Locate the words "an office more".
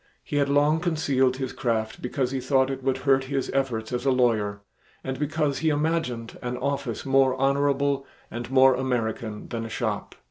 6.41-7.35